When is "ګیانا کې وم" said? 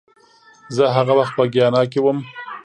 1.53-2.17